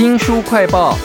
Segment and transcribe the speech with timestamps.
[0.00, 0.96] 新书快报：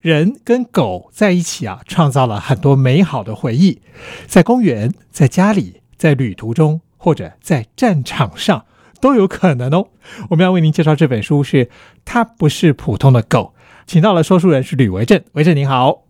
[0.00, 3.82] 人跟狗在一起啊，创造了很多美好的回忆，
[4.26, 8.64] 在公园、在家里、在旅途中，或者在战场上
[9.02, 9.88] 都有可能哦。
[10.30, 11.68] 我们要为您介绍这本书，是
[12.06, 13.54] 它不是普通的狗，
[13.86, 16.04] 请到了说书人是吕维正，维正您好。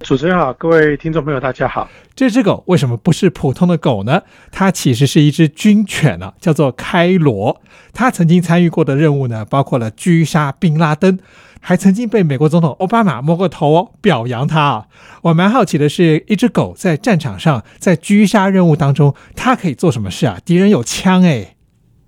[0.00, 1.88] 主持人好，各位听众朋友，大家好。
[2.14, 4.22] 这只狗为什么不是普通的狗呢？
[4.52, 7.60] 它其实是一只军犬呢，叫做开罗。
[7.92, 11.18] 它曾经参与过的任务呢，包括了狙杀宾拉登，
[11.60, 14.86] 还曾经被美国总统奥巴马摸过头哦，表扬它啊。
[15.22, 20.38] 我蛮好奇的是，一只狗在战场上，在狙杀任务当中，它可以做什么事啊？
[20.44, 21.55] 敌人有枪哎。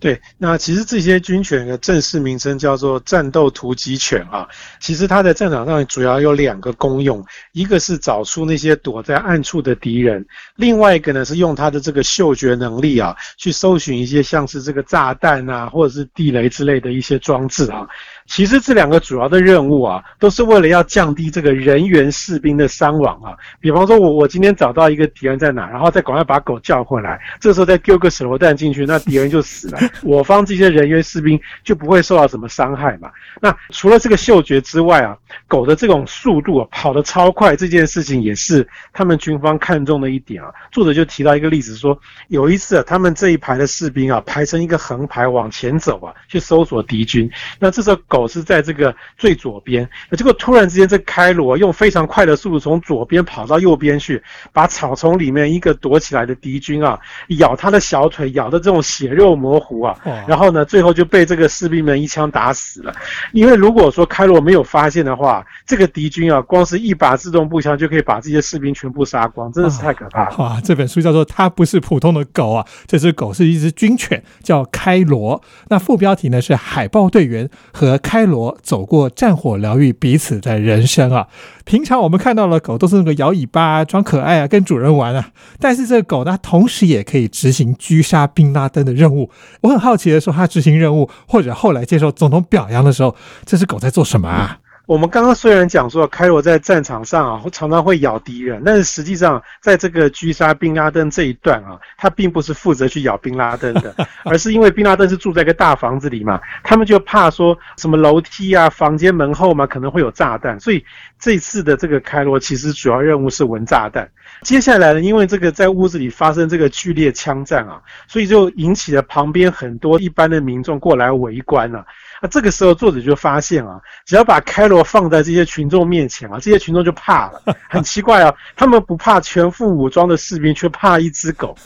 [0.01, 4.49] 对，那其实这些军犬的正式名称叫做战斗突击犬啊。
[4.79, 10.25] 其实它在战场上主要有两个功用，一个是找出那些躲在暗处的敌人，
[10.55, 17.89] 另外一个呢是用它的这个嗅觉能力啊，去搜寻一些像是这个炸弹啊，或者是地雷之类的一些装置啊。
[18.29, 23.35] 其实这两个主要的任务啊，都是为了要降低这个人员士兵的伤亡啊。
[23.59, 33.11] 比方说，我我今天找到一个敌人在哪，然后再赶快把狗叫回来，这时候再丢个手榴弹进去，那 敌人就死了，我方这些人员士兵就不会受到什么伤害嘛。
[33.41, 40.51] 那除了这个嗅觉之外啊，狗的这种速度啊，跑得超快，这件事情也是他们军方看重的一点啊。
[40.71, 48.18] 作者就提到一个例子，说有一次啊，他们这一排的士兵啊，排成一个横排往前走啊，去搜索敌军，那这时候狗。
[48.19, 54.21] 狗是在这个最左边，结果突然之间，这开罗用非常快的速度从左边跑到右边去，
[54.53, 56.99] 把草丛里面一个躲起来的敌军啊，
[57.39, 59.97] 咬他的小腿，咬的这种血肉模糊啊，
[60.27, 62.93] 然后呢，最后就被这个士兵们一枪打死了。
[63.33, 70.37] 因为如果说开罗没有发现的话，这个敌军啊，光是一把自动步枪就可以把这些士兵全部杀光，真的是太可怕了。
[70.39, 75.41] 哇，这本书叫做《它不是普通的狗啊》，这只狗是一只军犬，叫开罗。
[75.69, 77.97] 那副标题呢是海豹队员和。
[78.09, 81.29] 开罗走过战火，疗愈彼此的人生啊！
[81.67, 85.29] 平常我们看到的狗都是那个摇尾巴、装可爱啊，跟主人玩啊。
[85.61, 89.29] 但是这个狗呢，同时也可以执行狙杀宾拉登的任务。
[89.61, 94.61] 我很好奇的说，它执行任务或者后来接受总统表扬的时候，这只狗在做什么啊？
[94.89, 103.95] 我们刚刚虽然讲说开罗在战场上啊，常常会咬敌人，但是实际上在这个狙杀宾拉登这一段啊，他并不是负责去咬宾拉登的，
[104.25, 110.83] 而是因为宾拉登是住在一个大房子里嘛，他们就怕说什么楼梯啊、房间门后嘛可能会有炸弹，所以
[111.19, 114.11] 这次的这个开罗其实主要任务是闻炸弹。
[114.41, 121.85] 接下来呢，因为这个在屋子里发生这个剧烈枪战啊，所以就引起了旁边很多一般的民众过来围观了。
[122.21, 127.41] 那这个时候，作者就发现啊，只要把开罗放在这些群众面前啊，这些群众就怕了。
[127.69, 131.57] 很奇怪啊，他们不怕全副武装的士兵，却怕一只狗。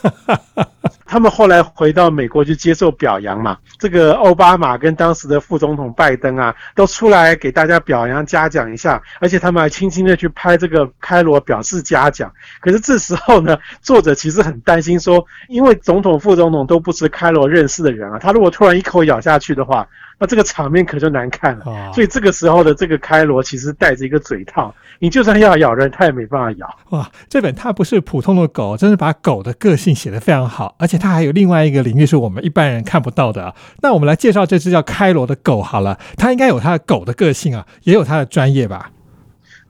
[1.05, 12.31] 他们后来回到美国去接受表扬嘛，这个奥巴马跟当时的副总统拜登啊，都出来给大家表扬嘉奖一下，而且他们还轻轻的去拍这个开罗表示嘉奖。
[12.61, 19.87] 可是这时候呢，作者其实很担心说，因为总统、副总统都不是开罗认识的人啊，他如果突然一口咬下去的话。
[20.23, 26.77] 那这个场面可就难看了，所以这个时候的这个开罗其实戴着一个嘴套，你就算要咬人，它也没办法咬。
[26.91, 33.53] 哇，这本它不是普通的狗，真是把狗的个性写得非常好，而且它还有另外一个领域是我们一般人看不到的。
[33.81, 38.91] 那我们来介绍这只叫开罗的狗好了，它应该有它的狗的个性啊，也有它的专业吧。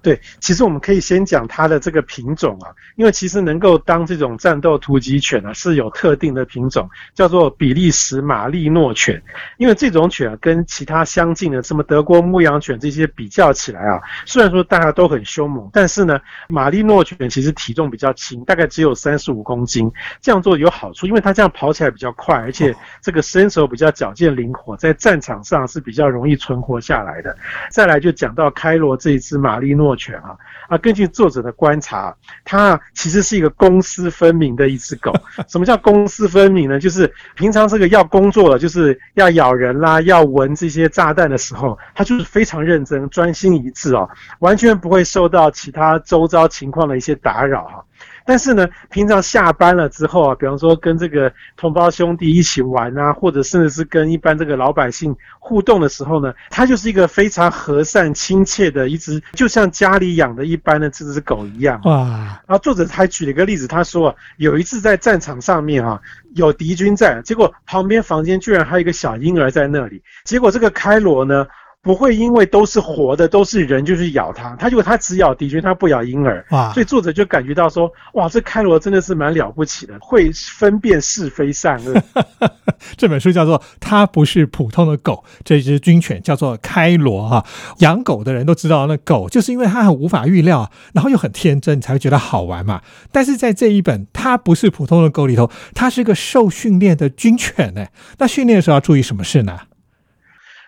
[0.03, 9.23] 对，其实我们可以先讲它的这个品种啊，因为其实能够当这种战斗突击犬啊，是有特定的品种，叫做比利时马利诺犬。
[9.57, 16.19] 因为这种犬啊，跟其他相近的什么德国牧羊犬这些比较起来啊，虽然说大家都很凶猛，但是呢，
[16.49, 19.89] 马利诺犬其实体重比较轻，大概只有三十五公斤。
[20.21, 27.33] 这样做有好处，因为它这样跑起来比较快，而且这个身手比较矫健灵活，在战场上是比较容易存活下来的。
[27.71, 30.35] 再来就讲到开罗这一只马利犬啊
[30.67, 30.77] 啊！
[30.77, 35.13] 根据作者的观察，它其实是一个公私分明的一只狗。
[35.47, 36.79] 什么叫公私分明呢？
[36.79, 44.09] 就是平常这个要工作了，就是要咬人啦，要闻这些炸弹的时候，它就是非常认真、专心一致哦，
[44.39, 47.85] 完全不会受到其他周遭情况的一些打扰哈。
[48.25, 61.81] 但是呢，平常下班了之后啊，比方说跟这个同胞兄弟一起玩啊，或者甚至是跟一般这个老百姓互动的时候呢，它就是一个非常和善亲切的一只，就像家里养的一般的这只狗一样。
[61.83, 62.41] 哇！
[62.47, 65.99] 然后作者还举了一个例子，他说有一次在战场上面啊，
[66.35, 71.45] 有敌军在，结果旁边房间居然还有一个小婴儿在那里，结果这个开罗呢。
[71.83, 74.55] 不会因为都是活的，都是人就去咬它。
[74.55, 76.43] 它如果它只咬敌军，它不咬婴儿。
[76.51, 82.01] 哇所以作者就感觉到说，哇，这开罗真的是蛮了不起的，会分辨是非善恶。
[82.95, 87.45] 这本书叫做《它不是普通的狗》，这只军犬叫做开罗哈。
[87.79, 92.81] 养狗的人都知道，那狗就是因为它很无法预料，然后又很天真，你才会觉得好玩嘛。
[93.11, 97.87] 但是在这一本《它不是普通的狗》里头，它是个受训练的军犬呢。
[98.19, 99.59] 那训练的时候要注意什么事呢？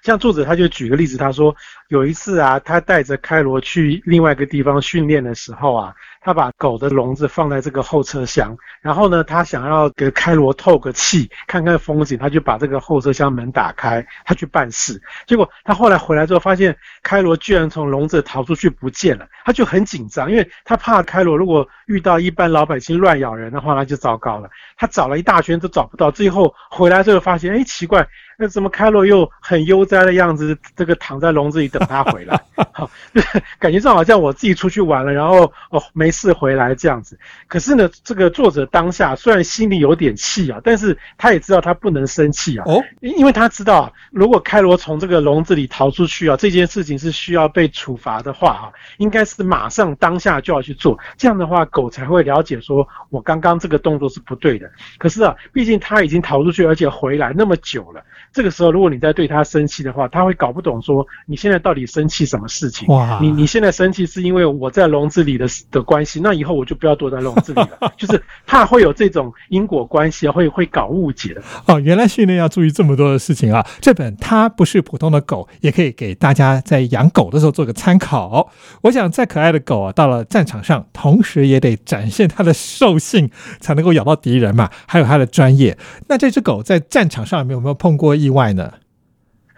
[0.05, 1.55] 像作者他就举个例子，他说
[1.87, 14.99] 有一次啊，他带着开罗去另外一个地方训练的时候啊，他把狗的笼子放在这个后车厢，然后呢，他想要给开罗透个气，看看风景，他就把这个后车厢门打开，他去办事。
[15.27, 24.49] 结果他后来回来之后，发现开罗居然从笼子逃出去不见了，他就很紧张，因为他怕开罗如果遇到一般老百姓乱咬人的话，那就糟糕了。
[24.77, 28.07] 他找了一大圈都找不到，最后回来之后发现，哎，奇怪。
[28.37, 30.57] 那怎么开罗又很悠哉的样子？
[30.75, 32.37] 这个躺在笼子里等他回来，
[32.73, 32.89] 好，
[33.59, 37.19] 感觉上好像我自己出去玩了，然后哦没事回来这样子。
[37.47, 42.63] 可是呢，这个作者当下虽然心里有点气啊，但是他也知道他不能生气啊。
[42.65, 48.65] 哦，因因为他知道啊，如果开罗从这个笼子里逃出去啊，这件事情是需要被处罚的话啊，
[48.97, 50.97] 应该是马上当下就要去做。
[51.17, 54.71] 这样的话，狗才会了解说我刚刚这个动作是不对的。
[54.97, 58.03] 可是啊，毕竟他已经逃出去，而且回来那么久了。
[58.31, 62.87] 这个时候，如果你再对他生气的话，他会搞不懂说你现在到底生气什么事情。
[62.87, 63.19] 哇！
[63.21, 67.91] 你你现在生气是因为我在笼子里的的关系，那以后我就不要躲在笼子里了。
[67.97, 71.37] 就是怕会有这种因果关系，会会搞误解。
[71.65, 73.65] 哦，原来训练要注意这么多的事情啊！
[73.81, 78.49] 这本它不是普通的狗，也可以给大家在养狗的时候做个参考。
[78.81, 83.29] 我想，再可爱的狗啊，到了战场上，同时也得展现它的兽性，
[83.59, 84.69] 才能够咬到敌人嘛。
[84.87, 85.77] 还有它的专业。
[86.07, 88.15] 那这只狗在战场上有没有碰过？
[88.15, 88.71] 意外呢？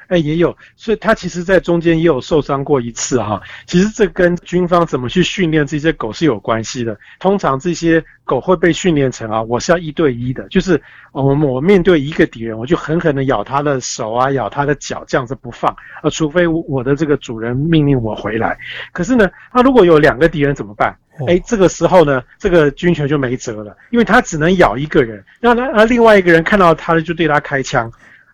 [0.08, 3.42] 哎，也有，所以他其实，在中间也有受伤过一次哈。
[3.66, 6.98] 其实这跟军方怎么去训练这些狗是有关系的。
[7.20, 10.82] 通常这些狗会被训练成啊，我是要一对一的，就是
[11.12, 18.58] 我我面对一个敌人，我就狠狠的咬他的手啊，咬他的脚，这样子不放啊，除非我的这个主人命令我回来。
[18.94, 20.96] 可是呢，他如果有两个敌人怎么办？
[21.28, 27.92] 哎，这个时候呢，这个军犬就没辙了，因为他只能咬一个人，那那那另外一个人看到他了，就对他开枪。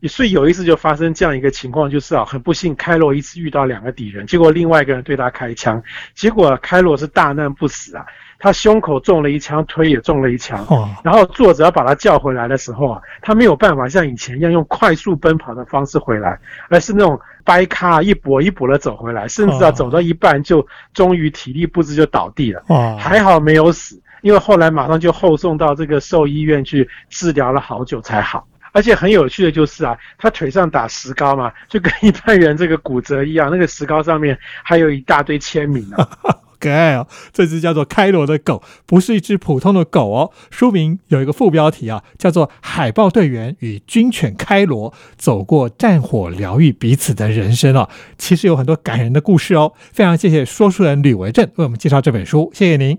[0.07, 5.81] 所以有一次就发生这样一个情况，就是啊，很不幸，开罗一次遇到两个敌人，结果另外一个人对他开枪，
[6.13, 8.05] 结果开罗是大难不死啊，
[8.39, 10.65] 他胸口中了一枪，腿也中了一枪。
[10.67, 10.89] 哦。
[11.03, 16.37] 然后作者把他叫回来的时候啊，他没有办法像以前一样用快速奔跑的方式回来，
[16.69, 22.61] 而是那种掰咖一跛一跛的走回来，甚至啊走到一半就终于体力不支就倒地了。
[22.67, 22.97] 哦。
[22.99, 28.45] 还好没有死，因为后来马上就后送到这个兽医院去治疗了好久才好。
[28.73, 36.09] 而且很有趣的就是啊，他腿上打石膏嘛，就跟一般人这个骨折一样，那个石膏上面还有一大堆签名啊，
[36.59, 37.07] 可爱哦。
[37.31, 40.31] 这只叫做开罗的狗，不是一只普通的狗哦。
[40.49, 47.87] 书名有一个副标题啊，叫做《海豹队员与军犬开罗走过战火，疗愈彼此的人生》哦。
[48.17, 49.73] 其实有很多感人的故事哦。
[49.91, 52.97] 非常谢谢说书人吕维正为我们介绍这本书，谢谢您，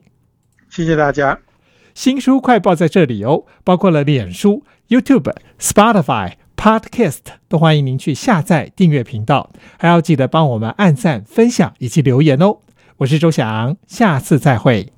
[0.71, 1.41] 谢谢大家。
[1.95, 12.59] 新书快报在这里哦，包括了脸书、YouTube、Spotify、Podcast，都欢迎您去下载订阅频道，还要记得帮我们按赞、分享以及留言哦。
[12.99, 14.94] 我是周翔，下次再会。